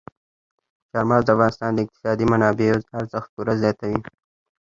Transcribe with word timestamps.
چار 0.91 1.03
مغز 1.09 1.23
د 1.25 1.29
افغانستان 1.35 1.71
د 1.73 1.79
اقتصادي 1.85 2.25
منابعو 2.31 2.85
ارزښت 2.99 3.29
پوره 3.33 3.53
زیاتوي. 3.61 3.99